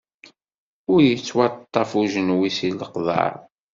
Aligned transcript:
Ur 0.93 1.01
ittwaṭṭaf 1.15 1.89
ujenwi 1.99 2.49
si 2.57 2.69
leqḍaɛ. 2.71 3.29